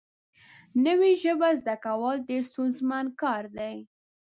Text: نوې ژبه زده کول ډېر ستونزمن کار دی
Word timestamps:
نوې 0.85 1.11
ژبه 1.23 1.49
زده 1.59 1.75
کول 1.85 2.17
ډېر 2.29 2.41
ستونزمن 2.51 3.05
کار 3.21 3.43
دی 3.57 3.75